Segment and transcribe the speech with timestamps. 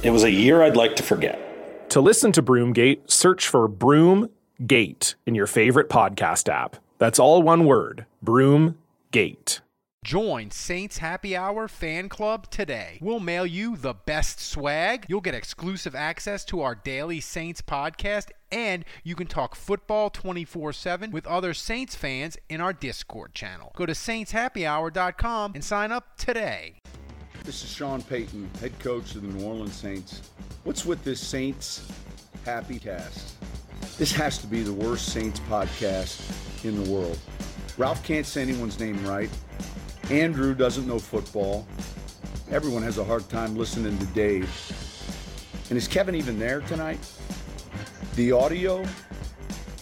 [0.00, 1.90] It was a year I'd like to forget.
[1.90, 6.76] To listen to Broomgate, search for Broomgate in your favorite podcast app.
[6.98, 9.60] That's all one word Broomgate.
[10.04, 12.98] Join Saints Happy Hour Fan Club today.
[13.02, 15.04] We'll mail you the best swag.
[15.08, 20.72] You'll get exclusive access to our daily Saints podcast, and you can talk football 24
[20.72, 23.72] 7 with other Saints fans in our Discord channel.
[23.76, 26.76] Go to saintshappyhour.com and sign up today.
[27.48, 30.20] This is Sean Payton, head coach of the New Orleans Saints.
[30.64, 31.90] What's with this Saints
[32.44, 33.36] Happy Cast?
[33.96, 36.20] This has to be the worst Saints podcast
[36.66, 37.18] in the world.
[37.78, 39.30] Ralph can't say anyone's name right.
[40.10, 41.66] Andrew doesn't know football.
[42.50, 44.50] Everyone has a hard time listening to Dave.
[45.70, 47.00] And is Kevin even there tonight?
[48.16, 48.84] The audio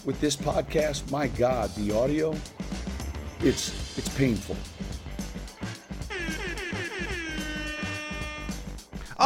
[0.05, 2.33] with this podcast, my God, the audio,
[3.41, 4.55] it's it's painful.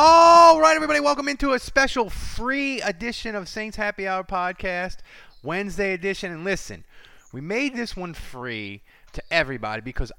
[0.04, 4.98] All right, everybody, welcome into a special free edition of Saints Happy Hour podcast,
[5.44, 6.32] Wednesday edition.
[6.32, 6.86] And listen,
[7.32, 8.82] we made this one free
[9.14, 10.12] to everybody because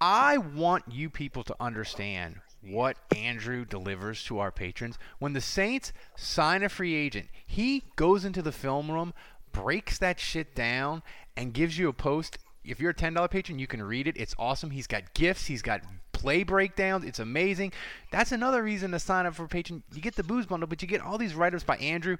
[0.00, 4.96] I want you people to understand what Andrew delivers to our patrons.
[5.18, 9.12] When the Saints sign a free agent, he goes into the film room,
[9.50, 11.02] breaks that shit down,
[11.36, 12.38] and gives you a post.
[12.64, 14.16] If you're a $10 patron, you can read it.
[14.16, 14.70] It's awesome.
[14.70, 15.80] He's got gifts, he's got
[16.20, 17.04] play breakdowns.
[17.04, 17.72] It's amazing.
[18.10, 19.82] That's another reason to sign up for patron.
[19.92, 22.16] You get the booze bundle, but you get all these write ups by Andrew.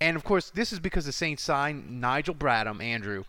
[0.00, 3.24] And of course, this is because the Saints signed Nigel Bradham, Andrew.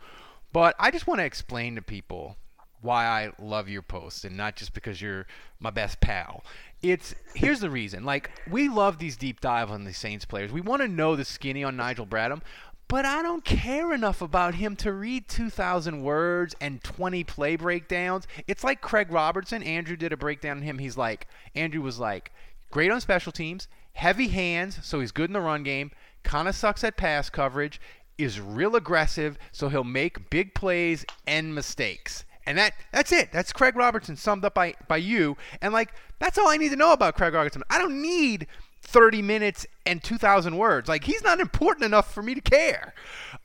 [0.53, 2.37] But I just want to explain to people
[2.81, 5.27] why I love your post and not just because you're
[5.59, 6.43] my best pal.
[6.81, 8.03] It's here's the reason.
[8.03, 10.51] Like we love these deep dive on the Saints players.
[10.51, 12.41] We want to know the skinny on Nigel Bradham,
[12.91, 18.27] but I don't care enough about him to read 2,000 words and 20 play breakdowns.
[18.47, 19.63] It's like Craig Robertson.
[19.63, 20.77] Andrew did a breakdown on him.
[20.77, 21.25] He's like,
[21.55, 22.33] Andrew was like,
[22.69, 25.91] great on special teams, heavy hands, so he's good in the run game,
[26.23, 27.79] kind of sucks at pass coverage,
[28.17, 32.25] is real aggressive, so he'll make big plays and mistakes.
[32.45, 33.31] And that that's it.
[33.31, 35.37] That's Craig Robertson summed up by by you.
[35.61, 37.63] And like that's all I need to know about Craig Robertson.
[37.69, 38.47] I don't need
[38.91, 40.89] 30 minutes and 2,000 words.
[40.89, 42.93] Like he's not important enough for me to care.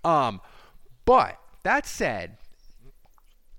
[0.05, 0.41] Um,
[1.05, 2.37] but that said,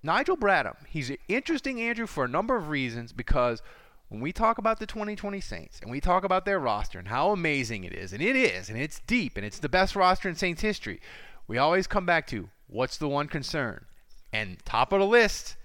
[0.04, 3.62] Nigel Bradham, he's an interesting, Andrew, for a number of reasons because
[4.10, 7.32] when we talk about the 2020 Saints and we talk about their roster and how
[7.32, 10.36] amazing it is, and it is, and it's deep, and it's the best roster in
[10.36, 11.02] Saints history,
[11.48, 13.86] we always come back to what's the one concern?
[14.32, 15.56] And top of the list,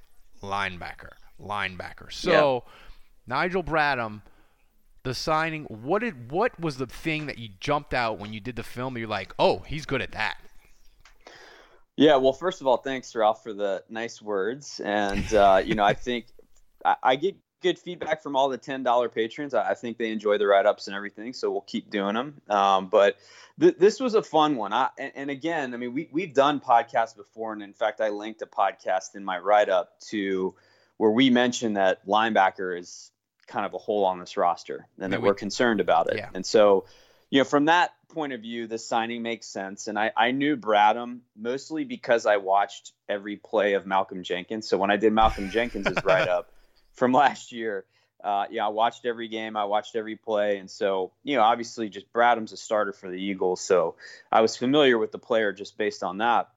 [0.42, 1.10] linebacker,
[1.40, 2.12] linebacker.
[2.12, 2.64] So.
[3.26, 4.22] Nigel Bradham
[5.02, 8.56] the signing what did what was the thing that you jumped out when you did
[8.56, 10.36] the film you're like oh he's good at that.
[11.96, 14.80] Yeah well first of all thanks ralph for the nice words.
[14.84, 16.26] And uh, you know i think
[16.84, 19.54] I, I, get good feedback from all the $10 patrons.
[19.54, 22.88] I, I think they enjoy the write-ups and everything so we'll keep doing them um,
[22.88, 23.16] but
[23.60, 24.72] th- this was a fun one.
[24.72, 28.08] I, and, and again i mean we, we've done podcasts before and in fact i
[28.08, 30.54] linked a podcast in my write-up to
[30.96, 33.11] where we mentioned that linebacker is
[33.46, 36.18] kind of a hole on this roster and that we, are concerned about it.
[36.18, 36.30] Yeah.
[36.34, 36.86] And so,
[37.30, 39.88] you know, from that point of view, the signing makes sense.
[39.88, 44.68] And I, I knew Bradham mostly because I watched every play of Malcolm Jenkins.
[44.68, 46.52] So when I did Malcolm Jenkins' write up
[46.92, 47.84] from last year,
[48.22, 51.88] uh, yeah, I watched every game, I watched every play, and so you know, obviously,
[51.88, 53.96] just Bradham's a starter for the Eagles, so
[54.30, 56.48] I was familiar with the player just based on that.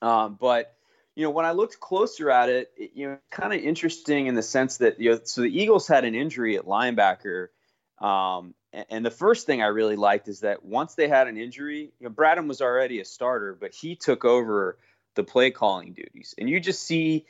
[0.00, 0.74] Um, but
[1.14, 4.34] you know, when I looked closer at it, it you know, kind of interesting in
[4.34, 7.48] the sense that you know, so the Eagles had an injury at linebacker,
[8.00, 11.36] um, and, and, the first thing I really liked is that once they had an
[11.36, 14.78] injury, you know, Bradham was already a starter, but he took over
[15.14, 17.26] the play calling duties, and you just see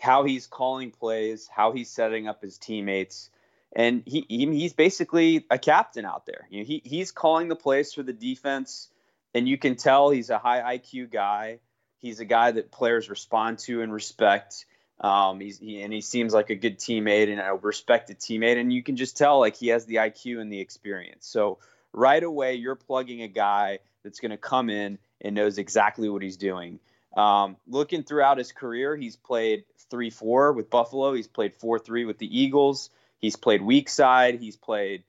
[0.00, 3.30] how he's calling plays, how he's setting up his teammates,
[3.74, 6.46] and he, he he's basically a captain out there.
[6.50, 8.88] You know, he he's calling the plays for the defense,
[9.34, 11.60] and you can tell he's a high IQ guy.
[12.06, 14.64] He's a guy that players respond to and respect.
[15.00, 18.72] Um, he's he, and he seems like a good teammate and a respected teammate, and
[18.72, 21.26] you can just tell like he has the IQ and the experience.
[21.26, 21.58] So
[21.92, 26.22] right away, you're plugging a guy that's going to come in and knows exactly what
[26.22, 26.78] he's doing.
[27.16, 31.12] Um, looking throughout his career, he's played three four with Buffalo.
[31.12, 32.90] He's played four three with the Eagles.
[33.18, 34.38] He's played weak side.
[34.40, 35.02] He's played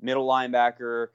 [0.00, 1.08] middle linebacker.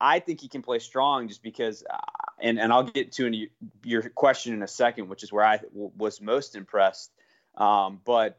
[0.00, 1.96] I think he can play strong just because, uh,
[2.40, 3.48] and and I'll get to
[3.84, 7.12] your question in a second, which is where I w- was most impressed.
[7.56, 8.38] Um, but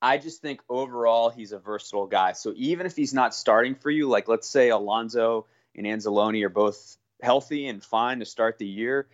[0.00, 2.32] I just think overall he's a versatile guy.
[2.32, 5.46] So even if he's not starting for you, like let's say Alonso
[5.76, 9.06] and Anzalone are both healthy and fine to start the year,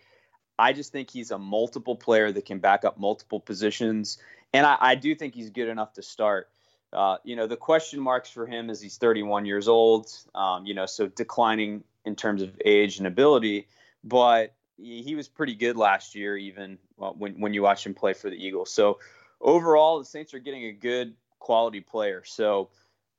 [0.57, 4.17] I just think he's a multiple player that can back up multiple positions.
[4.53, 6.49] And I, I do think he's good enough to start.
[6.91, 10.73] Uh, you know, the question marks for him is he's 31 years old, um, you
[10.73, 13.67] know, so declining in terms of age and ability,
[14.03, 18.29] but he, was pretty good last year, even when, when you watch him play for
[18.29, 18.71] the Eagles.
[18.71, 18.99] So
[19.41, 22.23] overall, the Saints are getting a good quality player.
[22.25, 22.69] So,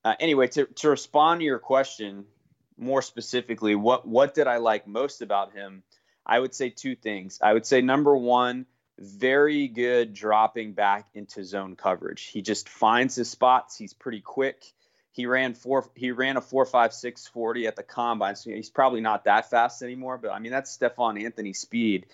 [0.05, 2.25] uh, anyway, to, to respond to your question
[2.79, 5.83] more specifically, what, what did I like most about him?
[6.25, 7.39] I would say two things.
[7.43, 8.67] I would say number one,
[8.99, 12.27] very good dropping back into zone coverage.
[12.27, 13.77] He just finds his spots.
[13.77, 14.65] He's pretty quick.
[15.13, 15.91] He ran four.
[15.95, 18.37] He ran a four five six forty at the combine.
[18.37, 20.19] So he's probably not that fast anymore.
[20.19, 22.07] But I mean that's Stephone Anthony speed.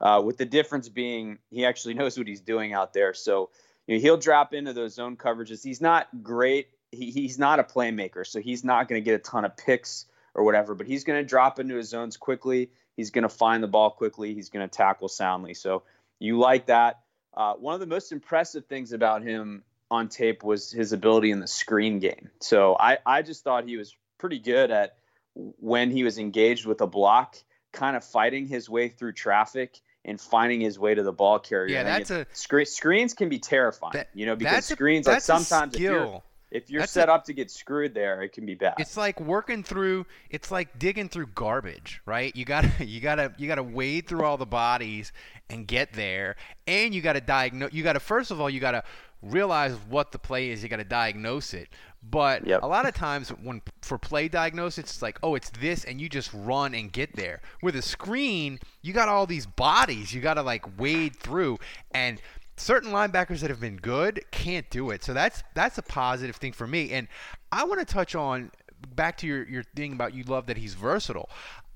[0.00, 3.14] Uh, with the difference being he actually knows what he's doing out there.
[3.14, 3.50] So
[3.86, 5.62] you know, he'll drop into those zone coverages.
[5.64, 6.68] He's not great.
[6.90, 10.06] He, he's not a playmaker, so he's not going to get a ton of picks
[10.34, 10.74] or whatever.
[10.74, 12.70] But he's going to drop into his zones quickly.
[12.96, 14.34] He's going to find the ball quickly.
[14.34, 15.54] He's going to tackle soundly.
[15.54, 15.84] So
[16.18, 17.00] you like that.
[17.34, 21.38] Uh, one of the most impressive things about him on tape was his ability in
[21.38, 22.30] the screen game.
[22.40, 24.96] So I, I just thought he was pretty good at
[25.34, 27.36] when he was engaged with a block,
[27.72, 31.74] kind of fighting his way through traffic and finding his way to the ball carrier.
[31.74, 35.20] Yeah, that's a screen, screens can be terrifying, that, you know, because screens a, like
[35.20, 38.54] sometimes if you're, if you're set a, up to get screwed there, it can be
[38.54, 38.74] bad.
[38.78, 40.06] It's like working through.
[40.30, 42.34] It's like digging through garbage, right?
[42.34, 45.12] You gotta, you gotta, you gotta wade through all the bodies
[45.50, 46.36] and get there,
[46.66, 47.74] and you gotta diagnose.
[47.74, 48.84] You gotta first of all, you gotta
[49.22, 50.62] realize what the play is.
[50.62, 51.68] You gotta diagnose it.
[52.02, 52.62] But yep.
[52.62, 56.08] a lot of times when for play diagnosis, it's like, oh, it's this, and you
[56.08, 57.40] just run and get there.
[57.62, 61.58] With a screen, you got all these bodies you got to like wade through,
[61.92, 62.20] and
[62.56, 65.04] certain linebackers that have been good can't do it.
[65.04, 66.92] So that's that's a positive thing for me.
[66.92, 67.06] And
[67.52, 68.50] I want to touch on
[68.96, 71.30] back to your your thing about you love that he's versatile.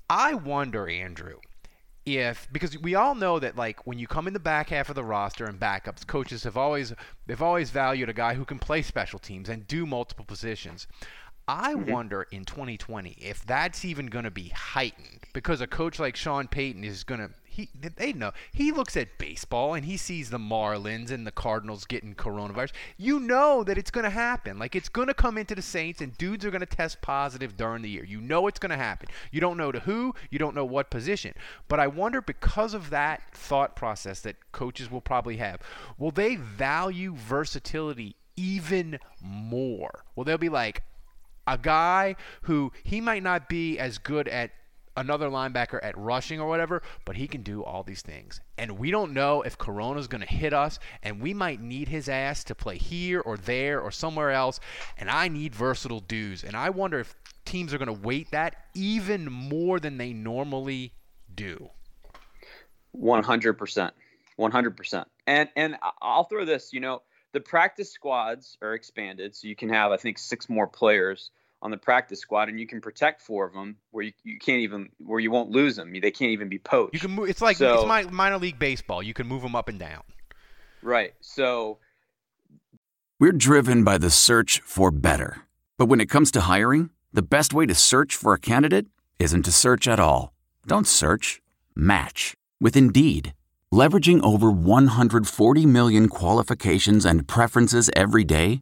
[0.09, 1.39] I wonder, Andrew,
[2.07, 4.95] if because we all know that like when you come in the back half of
[4.95, 6.93] the roster and backups, coaches have always
[7.25, 10.87] they've always valued a guy who can play special teams and do multiple positions.
[11.49, 11.91] I mm-hmm.
[11.91, 16.47] wonder in 2020 if that's even going to be heightened because a coach like Sean
[16.47, 20.37] Payton is going to he they know he looks at baseball and he sees the
[20.37, 22.71] Marlins and the Cardinals getting coronavirus.
[22.97, 24.59] You know that it's going to happen.
[24.59, 27.57] Like it's going to come into the Saints and dudes are going to test positive
[27.57, 28.05] during the year.
[28.05, 29.09] You know it's going to happen.
[29.31, 31.33] You don't know to who, you don't know what position.
[31.67, 35.59] But I wonder because of that thought process that coaches will probably have,
[35.97, 40.05] will they value versatility even more?
[40.15, 40.83] Well, they'll be like
[41.47, 44.51] a guy who he might not be as good at
[44.97, 48.41] another linebacker at rushing or whatever, but he can do all these things.
[48.57, 52.09] And we don't know if Corona's going to hit us, and we might need his
[52.09, 54.59] ass to play here or there or somewhere else.
[54.97, 56.43] And I need versatile dudes.
[56.43, 60.93] And I wonder if teams are going to weight that even more than they normally
[61.33, 61.69] do.
[62.95, 63.91] 100%.
[64.39, 65.05] 100%.
[65.27, 67.01] And and I'll throw this, you know,
[67.33, 71.71] the practice squads are expanded so you can have I think 6 more players on
[71.71, 74.89] the practice squad, and you can protect four of them where you, you can't even
[74.99, 75.93] where you won't lose them.
[75.93, 76.93] They can't even be poached.
[76.93, 77.29] You can move.
[77.29, 79.01] It's like so, it's my, minor league baseball.
[79.01, 80.03] You can move them up and down.
[80.81, 81.13] Right.
[81.21, 81.79] So
[83.19, 85.41] we're driven by the search for better,
[85.77, 88.85] but when it comes to hiring, the best way to search for a candidate
[89.19, 90.33] isn't to search at all.
[90.67, 91.41] Don't search.
[91.75, 93.33] Match with Indeed.
[93.73, 98.61] Leveraging over 140 million qualifications and preferences every day.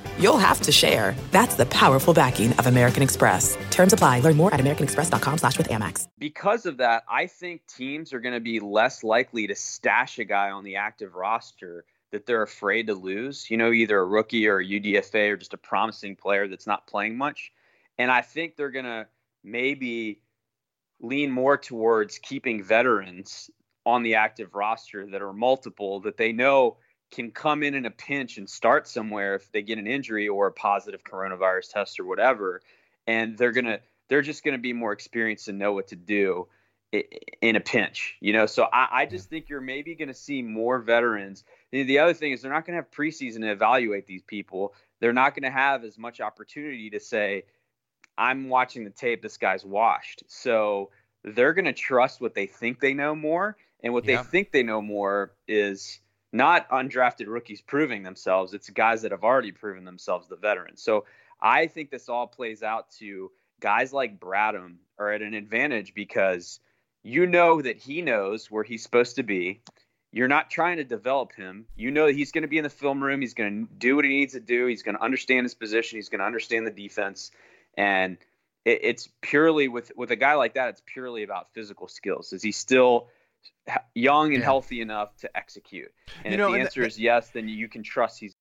[0.21, 1.15] you'll have to share.
[1.31, 3.57] That's the powerful backing of American Express.
[3.71, 4.19] Terms apply.
[4.21, 6.07] Learn more at americanexpress.com slash with Amex.
[6.17, 10.23] Because of that, I think teams are going to be less likely to stash a
[10.23, 13.49] guy on the active roster that they're afraid to lose.
[13.49, 16.87] You know, either a rookie or a UDFA or just a promising player that's not
[16.87, 17.51] playing much.
[17.97, 19.07] And I think they're going to
[19.43, 20.21] maybe
[21.01, 23.49] lean more towards keeping veterans
[23.85, 26.77] on the active roster that are multiple that they know
[27.11, 30.47] can come in in a pinch and start somewhere if they get an injury or
[30.47, 32.61] a positive coronavirus test or whatever
[33.07, 35.95] and they're going to they're just going to be more experienced and know what to
[35.95, 36.47] do
[37.41, 38.45] in a pinch you know?
[38.45, 41.43] So i, I just think you're maybe going to see more veterans.
[41.71, 44.73] The other thing is they're not going to have preseason to evaluate these people.
[44.99, 47.43] They're not going to have as much opportunity to say
[48.17, 49.21] i'm watching the tape.
[49.21, 50.23] This guy's washed.
[50.27, 50.91] So
[51.23, 54.17] they're going to trust what they think they know more and what yeah.
[54.17, 55.99] they think they know more is
[56.31, 58.53] not undrafted rookies proving themselves.
[58.53, 60.81] It's guys that have already proven themselves, the veterans.
[60.81, 61.05] So
[61.41, 66.59] I think this all plays out to guys like Bradham are at an advantage because
[67.03, 69.61] you know that he knows where he's supposed to be.
[70.13, 71.65] You're not trying to develop him.
[71.75, 73.21] You know that he's going to be in the film room.
[73.21, 74.67] He's going to do what he needs to do.
[74.67, 75.97] He's going to understand his position.
[75.97, 77.31] He's going to understand the defense.
[77.77, 78.17] And
[78.65, 80.69] it, it's purely with with a guy like that.
[80.69, 82.33] It's purely about physical skills.
[82.33, 83.07] Is he still
[83.95, 84.43] young and yeah.
[84.43, 85.91] healthy enough to execute?
[86.23, 88.33] And you know, if the answer is yes, then you can trust he's.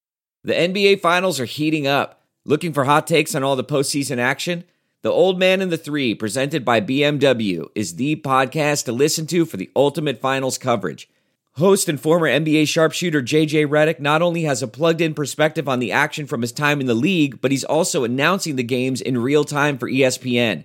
[0.44, 2.22] The NBA Finals are heating up.
[2.44, 4.64] Looking for hot takes on all the postseason action?
[5.02, 9.46] The Old Man and the Three, presented by BMW, is the podcast to listen to
[9.46, 11.08] for the ultimate finals coverage.
[11.54, 15.78] Host and former NBA sharpshooter JJ Redick not only has a plugged in perspective on
[15.78, 19.18] the action from his time in the league, but he's also announcing the games in
[19.18, 20.64] real time for ESPN.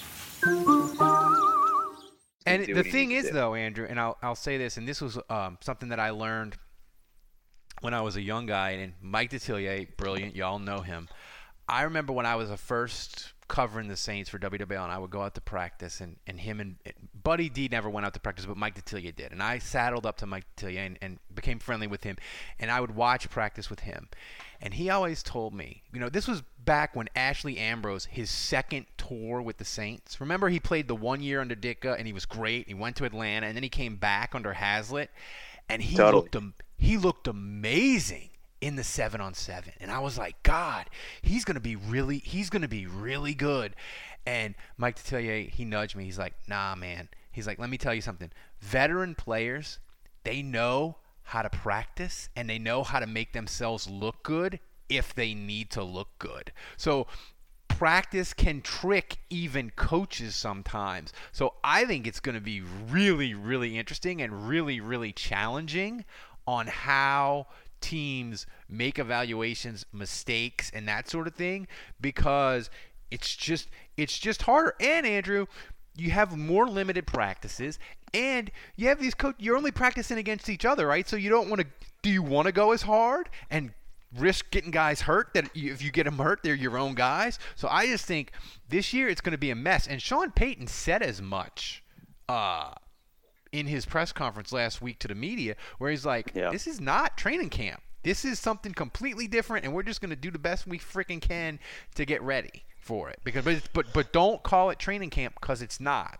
[2.51, 5.57] And the thing is, though, Andrew, and I'll I'll say this, and this was um,
[5.61, 6.55] something that I learned
[7.81, 11.09] when I was a young guy, and Mike Detillier, brilliant, y'all know him.
[11.67, 15.09] I remember when I was a first covering the Saints for WWL, and I would
[15.09, 16.77] go out to practice, and, and him and
[17.13, 19.31] Buddy D never went out to practice, but Mike Detillier did.
[19.31, 22.17] And I saddled up to Mike Detillier and, and became friendly with him,
[22.59, 24.07] and I would watch practice with him.
[24.61, 28.85] And he always told me, you know, this was back when Ashley Ambrose, his second
[28.97, 30.19] tour with the Saints.
[30.21, 32.67] Remember, he played the one year under Ditka, and he was great.
[32.67, 35.09] He went to Atlanta, and then he came back under Haslett,
[35.69, 36.29] and he Totally.
[36.33, 39.73] looked he looked amazing in the seven on seven.
[39.79, 40.89] And I was like, God,
[41.21, 43.75] he's gonna be really he's gonna be really good.
[44.25, 46.05] And Mike Detillier, he nudged me.
[46.05, 47.09] He's like, Nah, man.
[47.31, 48.31] He's like, Let me tell you something.
[48.59, 49.79] Veteran players,
[50.23, 54.59] they know how to practice and they know how to make themselves look good
[54.91, 56.51] if they need to look good.
[56.77, 57.07] So
[57.67, 61.13] practice can trick even coaches sometimes.
[61.31, 66.05] So I think it's going to be really, really interesting and really, really challenging
[66.45, 67.47] on how
[67.79, 71.67] teams make evaluations, mistakes, and that sort of thing
[71.99, 72.69] because
[73.09, 74.75] it's just it's just harder.
[74.79, 75.47] And Andrew,
[75.95, 77.79] you have more limited practices
[78.13, 81.07] and you have these coach you're only practicing against each other, right?
[81.07, 81.67] So you don't want to
[82.01, 83.71] do you want to go as hard and
[84.17, 87.39] risk getting guys hurt that if you get them hurt they're your own guys.
[87.55, 88.31] So i just think
[88.69, 89.87] this year it's going to be a mess.
[89.87, 91.83] And sean payton said as much
[92.29, 92.73] uh,
[93.51, 97.17] in his press conference last week to the media where he's like this is not
[97.17, 97.81] training camp.
[98.03, 101.21] This is something completely different and we're just going to do the best we freaking
[101.21, 101.59] can
[101.95, 103.19] to get ready for it.
[103.23, 106.19] Because but but, but don't call it training camp because it's not.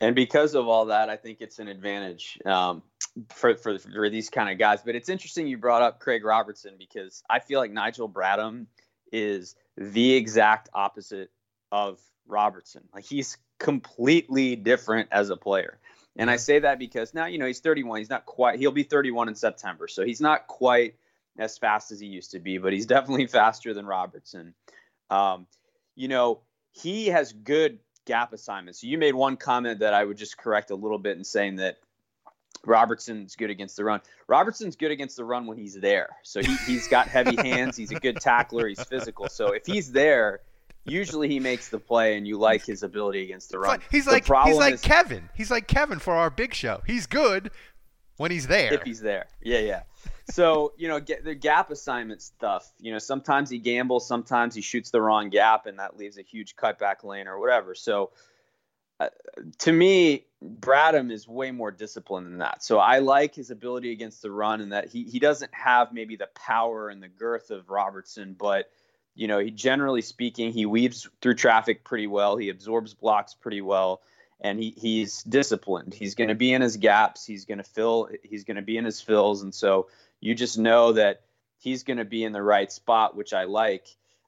[0.00, 2.38] And because of all that, I think it's an advantage.
[2.44, 2.82] Um,
[3.30, 4.82] for, for for these kind of guys.
[4.82, 8.66] But it's interesting you brought up Craig Robertson because I feel like Nigel Bradham
[9.12, 11.30] is the exact opposite
[11.72, 12.84] of Robertson.
[12.94, 15.78] Like he's completely different as a player.
[16.16, 18.00] And I say that because now, you know, he's 31.
[18.00, 19.86] He's not quite, he'll be 31 in September.
[19.86, 20.96] So he's not quite
[21.38, 24.54] as fast as he used to be, but he's definitely faster than Robertson.
[25.10, 25.46] Um,
[25.94, 26.40] you know,
[26.72, 28.82] he has good gap assignments.
[28.82, 31.78] You made one comment that I would just correct a little bit in saying that
[32.66, 34.00] Robertson's good against the run.
[34.26, 36.16] Robertson's good against the run when he's there.
[36.22, 37.76] So he, he's got heavy hands.
[37.76, 38.66] He's a good tackler.
[38.68, 39.28] He's physical.
[39.28, 40.40] So if he's there,
[40.84, 43.80] usually he makes the play, and you like his ability against the run.
[43.90, 47.06] he's The like he's like is- kevin he's like kevin for our big show he's
[47.06, 47.50] good
[48.16, 49.26] when he's there if he's there.
[49.42, 49.82] Yeah, yeah.
[50.30, 52.72] So you know, get the gap assignment stuff.
[52.80, 56.22] You know, sometimes he gambles, sometimes he shoots the wrong gap, and that leaves a
[56.22, 57.74] huge cutback lane or whatever.
[57.74, 58.10] So,
[59.58, 62.62] to me, Bradham is way more disciplined than that.
[62.62, 66.16] So I like his ability against the run, and that he he doesn't have maybe
[66.16, 68.70] the power and the girth of Robertson, but
[69.14, 72.36] you know, he generally speaking, he weaves through traffic pretty well.
[72.36, 74.00] He absorbs blocks pretty well
[74.40, 75.94] and he he's disciplined.
[75.94, 77.24] He's going to be in his gaps.
[77.24, 78.08] He's going to fill.
[78.22, 79.88] He's going to be in his fills, and so
[80.20, 81.22] you just know that
[81.58, 83.86] he's going to be in the right spot, which I like.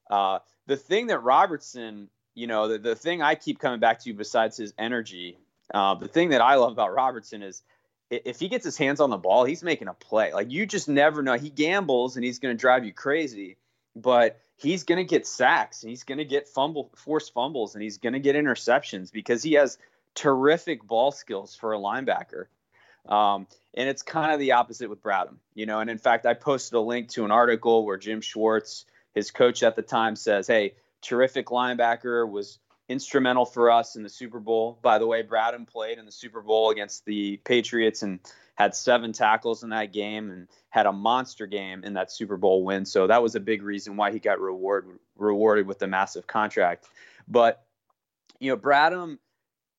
[0.09, 2.09] Uh, the thing that Robertson,
[2.41, 5.37] you know, the, the thing I keep coming back to besides his energy,
[5.75, 7.63] uh, the thing that I love about Robertson is
[8.11, 10.33] if he gets his hands on the ball, he's making a play.
[10.33, 11.35] Like you just never know.
[11.35, 13.59] He gambles and he's going to drive you crazy,
[13.95, 17.83] but he's going to get sacks and he's going to get fumble, forced fumbles, and
[17.83, 19.77] he's going to get interceptions because he has
[20.15, 22.47] terrific ball skills for a linebacker.
[23.07, 25.81] Um, and it's kind of the opposite with Bradham, you know.
[25.81, 29.63] And in fact, I posted a link to an article where Jim Schwartz, his coach
[29.63, 32.59] at the time, says, "Hey, terrific linebacker was
[32.89, 36.43] instrumental for us in the Super Bowl." By the way, Bradham played in the Super
[36.43, 38.21] Bowl against the Patriots and
[38.55, 42.65] had seven tackles in that game and had a monster game in that Super Bowl
[42.65, 42.85] win.
[42.85, 44.87] So that was a big reason why he got reward
[45.17, 46.87] rewarded with the massive contract.
[47.27, 47.65] But
[48.39, 49.19] you know, Bradham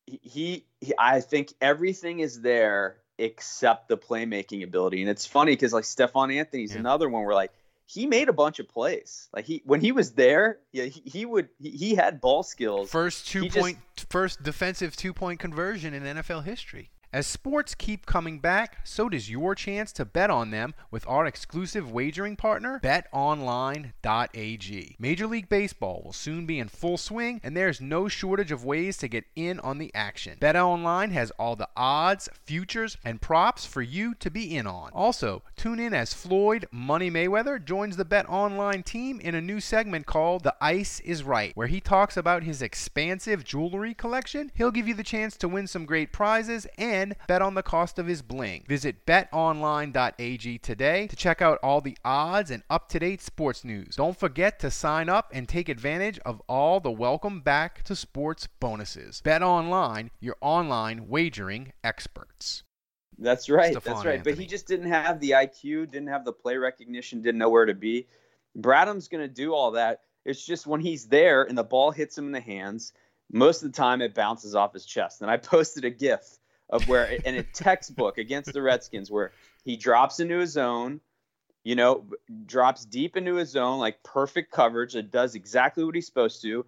[0.06, 5.02] he, he I think everything is there except the playmaking ability.
[5.02, 7.52] And it's funny because like Stephone Anthony's another one where like
[7.94, 9.28] he made a bunch of plays.
[9.34, 12.90] Like he when he was there, yeah, he, he would he, he had ball skills.
[12.90, 13.78] First two He just- point,
[14.10, 16.90] first defensive two point conversion in NFL history.
[17.14, 21.26] As sports keep coming back, so does your chance to bet on them with our
[21.26, 23.92] exclusive wagering partner, betonline.ag.
[24.98, 28.96] Major League Baseball will soon be in full swing, and there's no shortage of ways
[28.96, 30.38] to get in on the action.
[30.40, 34.92] BetOnline has all the odds, futures, and props for you to be in on.
[34.94, 40.06] Also, tune in as Floyd Money Mayweather joins the BetOnline team in a new segment
[40.06, 44.50] called The Ice is Right, where he talks about his expansive jewelry collection.
[44.56, 48.00] He'll give you the chance to win some great prizes and bet on the cost
[48.00, 48.66] of his bling.
[48.68, 53.96] Visit betonline.ag today to check out all the odds and up to date sports news.
[53.96, 58.48] Don't forget to sign up and take advantage of all the welcome back to sports
[58.60, 59.22] bonuses.
[59.22, 62.64] Bet Online, your online wagering experts.
[63.18, 63.72] That's right.
[63.72, 64.24] Stephone that's right.
[64.24, 67.66] But he just didn't have the IQ, didn't have the play recognition, didn't know where
[67.66, 68.08] to be.
[68.58, 70.02] Bradham's going to do all that.
[70.26, 72.94] It's just when he's there and the ball hits him in the hands,
[73.32, 75.22] most of the time it bounces off his chest.
[75.22, 76.38] And I posted a GIF
[76.72, 79.32] of where in a textbook against the Redskins where
[79.64, 81.02] he drops into his zone,
[81.64, 82.06] you know,
[82.46, 84.96] drops deep into his zone, like perfect coverage.
[84.96, 86.66] It does exactly what he's supposed to,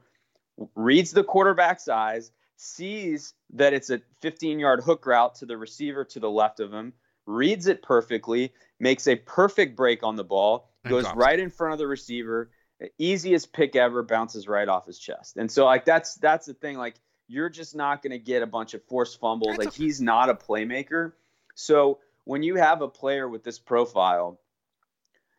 [0.75, 6.03] reads the quarterback's eyes, sees that it's a 15 yard hook route to the receiver
[6.05, 6.93] to the left of him,
[7.25, 11.79] reads it perfectly, makes a perfect break on the ball, goes right in front of
[11.79, 12.51] the receiver.
[12.97, 15.37] Easiest pick ever, bounces right off his chest.
[15.37, 16.77] And so like that's that's the thing.
[16.77, 16.95] Like
[17.27, 19.57] you're just not going to get a bunch of forced fumbles.
[19.57, 21.13] Like he's not a playmaker.
[21.55, 24.39] So when you have a player with this profile,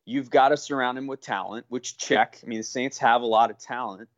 [0.04, 2.40] you've got to surround him with talent, which check.
[2.42, 4.08] I mean, the Saints have a lot of talent,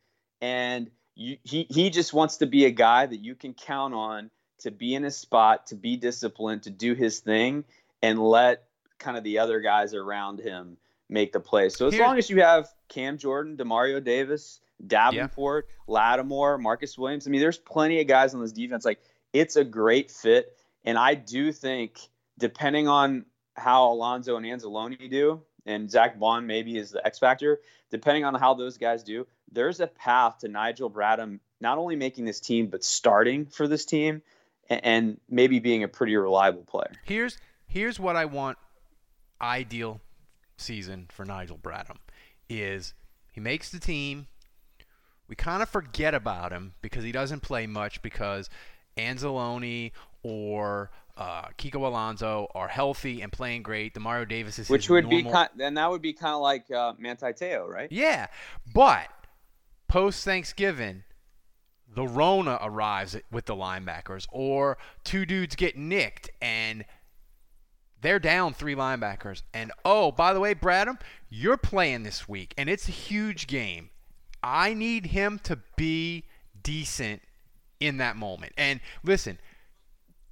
[0.40, 4.30] and you, he he just wants to be a guy that you can count on
[4.58, 7.64] to be in his spot, to be disciplined, to do his thing,
[8.02, 8.64] and let
[8.98, 10.76] kind of the other guys around him
[11.08, 11.68] make the play.
[11.68, 15.74] So as Here's, long as you have Cam Jordan, Demario Davis, Davenport, yeah.
[15.86, 18.84] Lattimore, Marcus Williams, I mean, there's plenty of guys on this defense.
[18.84, 19.00] Like
[19.32, 21.98] it's a great fit, and I do think
[22.38, 27.60] depending on how Alonso and Anzalone do, and Zack Baun maybe is the X factor.
[27.90, 32.24] Depending on how those guys do, there's a path to Nigel Bradham not only making
[32.24, 34.22] this team but starting for this team
[34.68, 36.92] and, and maybe being a pretty reliable player.
[37.04, 38.58] Here's here's what I want
[39.40, 40.00] ideal
[40.56, 41.98] season for Nigel Bradham
[42.48, 42.94] is
[43.32, 44.26] he makes the team.
[45.28, 48.48] We kind of forget about him because he doesn't play much because
[48.96, 53.94] Anzalone or uh, Kiko Alonso are healthy and playing great.
[53.94, 55.22] Demario Davis is which would normal.
[55.22, 57.90] be kind, and that would be kind of like uh, Manti Te'o, right?
[57.90, 58.26] Yeah,
[58.74, 59.08] but
[59.88, 61.04] post Thanksgiving,
[61.92, 66.84] the Rona arrives with the linebackers, or two dudes get nicked and
[68.02, 69.42] they're down three linebackers.
[69.54, 73.90] And oh, by the way, Bradham, you're playing this week, and it's a huge game.
[74.46, 76.22] I need him to be
[76.62, 77.20] decent
[77.80, 78.52] in that moment.
[78.56, 79.40] And listen,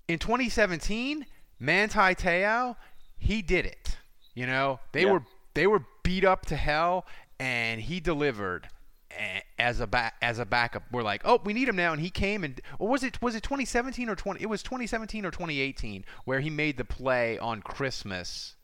[0.06, 1.26] in 2017,
[1.58, 2.76] Manti Te'o,
[3.18, 3.96] he did it.
[4.34, 5.12] You know, they yeah.
[5.12, 5.22] were
[5.54, 7.06] they were beat up to hell,
[7.40, 8.68] and he delivered
[9.10, 10.84] eh, as a back as a backup.
[10.92, 13.34] We're like, oh, we need him now, and he came and or was it was
[13.34, 14.40] it 2017 or 20?
[14.40, 18.54] It was 2017 or 2018 where he made the play on Christmas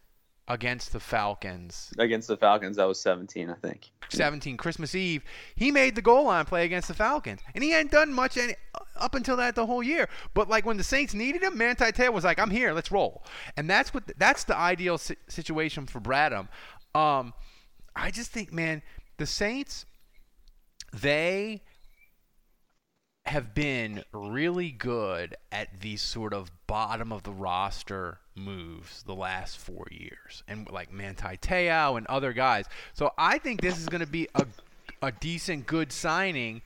[0.50, 1.92] against the Falcons.
[1.96, 3.92] Against the Falcons, that was 17, I think.
[4.08, 5.22] 17 Christmas Eve.
[5.54, 8.56] He made the goal line play against the Falcons, and he hadn't done much any,
[8.96, 10.08] up until that the whole year.
[10.34, 13.24] But like when the Saints needed him, Manti Te'o was like, "I'm here, let's roll."
[13.56, 16.48] And that's what that's the ideal si- situation for Bradham.
[16.96, 17.32] Um,
[17.94, 18.82] I just think, man,
[19.18, 19.86] the Saints,
[20.92, 21.62] they
[23.26, 29.58] have been really good at these sort of bottom of the roster moves the last
[29.58, 32.66] four years, and like Manti Te'o and other guys.
[32.94, 34.46] So I think this is going to be a
[35.02, 36.62] a decent, good signing.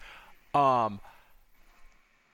[0.53, 1.01] Um,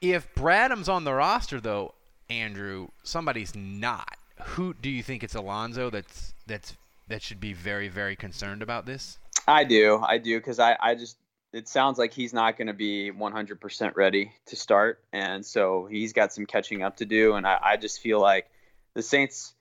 [0.00, 1.94] if Bradham's on the roster, though,
[2.29, 4.16] Andrew, somebody's not.
[4.44, 6.76] Who do you think it's Alonso that's that's
[7.09, 9.18] that should be very very concerned about this?
[9.46, 11.16] I do, I do, because I I just
[11.53, 16.12] it sounds like he's not going to be 100% ready to start, and so he's
[16.12, 17.35] got some catching up to do.
[17.35, 18.48] And I, I just feel like
[18.94, 19.55] the Saints,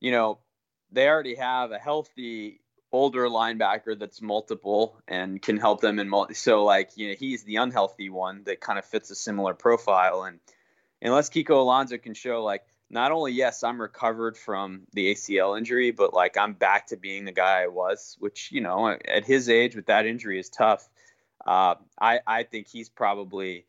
[0.00, 0.38] you know,
[0.92, 2.60] they already have a healthy
[2.94, 6.34] older linebacker that's multiple and can help them in multi.
[6.34, 10.22] So like you know he's the unhealthy one that kind of fits a similar profile.
[10.22, 10.38] And
[11.02, 15.90] unless Kiko Alonso can show like not only yes I'm recovered from the ACL injury,
[15.90, 19.48] but like I'm back to being the guy I was, which you know at his
[19.48, 20.88] age with that injury is tough.
[21.44, 23.66] Uh, I I think he's probably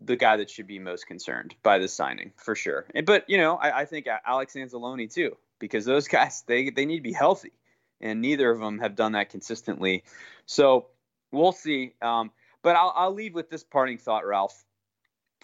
[0.00, 2.86] the guy that should be most concerned by the signing for sure.
[2.94, 6.84] And, but you know, I, I, think Alex Anzalone too, because those guys they they
[6.84, 7.52] need to be healthy,
[8.00, 10.04] and neither of them have done that consistently.
[10.46, 10.86] So
[11.32, 11.94] we'll see.
[12.00, 12.30] Um,
[12.62, 14.64] but I'll I'll leave with this parting thought, Ralph,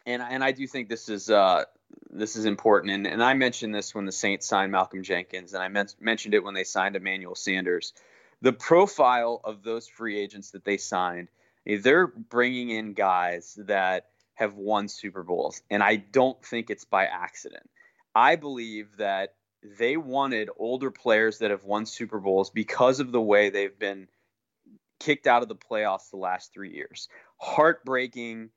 [0.06, 1.64] and and I do think this is uh
[2.10, 2.92] this is important.
[2.92, 6.34] And and I mentioned this when the Saints signed Malcolm Jenkins, and I men- mentioned
[6.34, 7.92] it when they signed Emmanuel Sanders.
[8.40, 11.28] The profile of those free agents that they signed,
[11.64, 15.62] they're bringing in guys that have won Super Bowls.
[15.70, 17.68] And I don't think it's by accident.
[18.14, 19.34] I believe that
[19.78, 24.08] they wanted older players that have won Super Bowls because of the way they've been
[25.00, 27.08] kicked out of the playoffs the last three years.
[27.38, 28.50] Heartbreaking,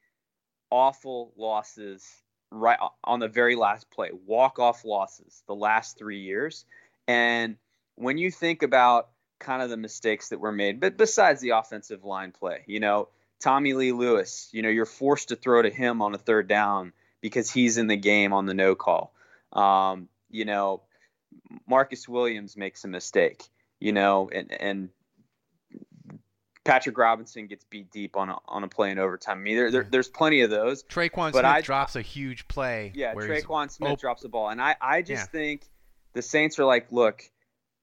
[0.69, 2.05] awful losses
[2.51, 6.65] right on the very last play, walk off losses the last three years.
[7.07, 7.57] And
[7.95, 9.09] when you think about
[9.39, 13.09] kind of the mistakes that were made, but besides the offensive line play, you know,
[13.39, 16.93] Tommy Lee Lewis, you know, you're forced to throw to him on a third down
[17.21, 19.13] because he's in the game on the no call.
[19.53, 20.81] Um, you know,
[21.67, 23.43] Marcus Williams makes a mistake,
[23.79, 24.89] you know, and, and
[26.63, 29.37] Patrick Robinson gets beat deep on a, on a play in overtime.
[29.37, 30.83] I mean, there, there, there's plenty of those.
[30.83, 32.91] Tre'Quan Smith I, drops a huge play.
[32.93, 35.39] Yeah, Tre'Quan Smith op- drops the ball, and I I just yeah.
[35.39, 35.69] think
[36.13, 37.23] the Saints are like, look,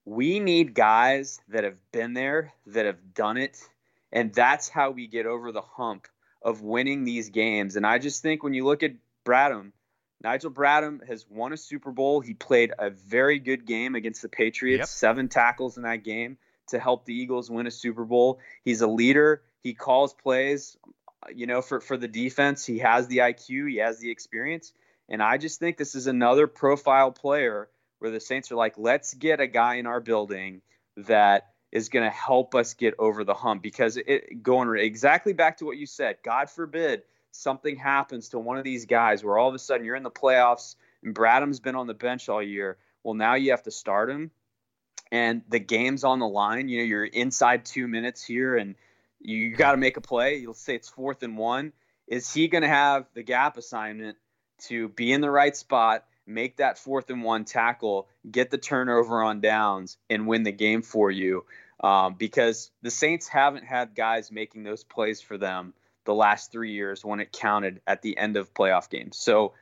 [0.05, 3.59] we need guys that have been there, that have done it,
[4.15, 6.07] and that's how we get over the hump
[6.41, 7.75] of winning these games.
[7.75, 8.93] And I just think when you look at
[9.25, 9.73] Bradham,
[10.23, 12.21] Nigel Bradham has won a Super Bowl.
[12.21, 14.87] He played a very good game against the Patriots, yep.
[14.87, 16.37] seven tackles in that game
[16.69, 18.39] to help the Eagles win a Super Bowl.
[18.63, 19.43] He's a leader.
[19.61, 20.77] He calls plays,
[21.33, 22.65] you know, for, for the defense.
[22.65, 24.71] He has the IQ, he has the experience.
[25.09, 27.67] And I just think this is another profile player
[27.99, 30.61] where the Saints are like, let's get a guy in our building
[30.95, 35.57] that is going to help us get over the hump because it going exactly back
[35.57, 36.15] to what you said.
[36.23, 39.97] God forbid something happens to one of these guys where all of a sudden you're
[39.97, 42.77] in the playoffs and Bradham's been on the bench all year.
[43.03, 44.31] Well, now you have to start him
[45.11, 46.69] and the game's on the line.
[46.69, 48.75] You know, you're inside two minutes here and
[49.19, 50.37] you got to make a play.
[50.37, 51.73] You'll say it's fourth and one.
[52.07, 54.15] Is he going to have the gap assignment
[54.67, 59.21] to be in the right spot, make that fourth and one tackle, get the turnover
[59.21, 61.43] on downs, and win the game for you?
[61.81, 65.73] Um, because the Saints haven't had guys making those plays for them
[66.05, 69.17] the last three years when it counted at the end of playoff games.
[69.17, 69.53] So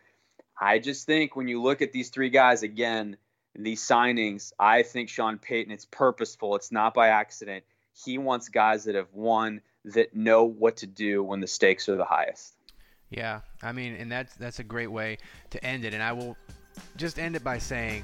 [0.60, 3.18] I just think when you look at these three guys again,
[3.56, 6.56] these signings, I think Sean Payton, it's purposeful.
[6.56, 7.64] It's not by accident.
[7.94, 11.96] He wants guys that have won, that know what to do when the stakes are
[11.96, 12.54] the highest.
[13.10, 15.20] Yeah, I mean, and that's that's a great way
[15.52, 15.94] to end it.
[15.94, 16.36] And I will
[16.98, 18.04] just end it by saying,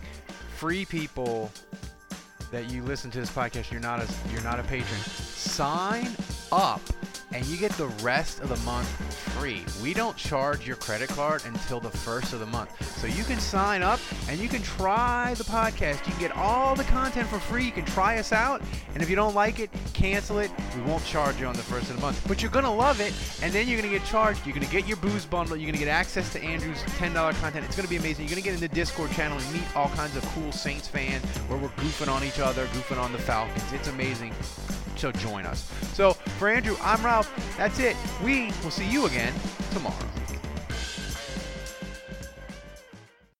[0.55, 1.51] free people
[2.51, 4.99] that you listen to this podcast, you're not a you're not a patron.
[4.99, 6.09] Sign
[6.51, 6.81] up
[7.31, 8.87] and you get the rest of the month
[9.37, 9.63] free.
[9.81, 12.69] We don't charge your credit card until the first of the month.
[12.99, 16.05] So you can sign up and you can try the podcast.
[16.05, 17.65] You can get all the content for free.
[17.65, 18.61] You can try us out.
[18.93, 20.51] And if you don't like it, cancel it.
[20.75, 22.21] We won't charge you on the first of the month.
[22.27, 23.13] But you're going to love it.
[23.43, 24.45] And then you're going to get charged.
[24.45, 25.55] You're going to get your booze bundle.
[25.55, 27.65] You're going to get access to Andrew's $10 content.
[27.65, 28.25] It's going to be amazing.
[28.25, 30.87] You're going to get in the Discord channel and meet all kinds of cool Saints
[30.87, 33.71] fans where we're goofing on each other, goofing on the Falcons.
[33.73, 34.33] It's amazing
[34.99, 35.61] so join us.
[35.93, 37.03] So for Andrew, I'm
[37.57, 37.95] That's it.
[38.23, 39.33] We will see you again
[39.71, 40.18] tomorrow.